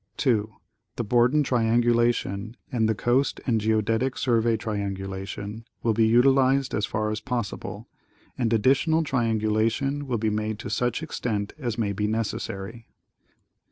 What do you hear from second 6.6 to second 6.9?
as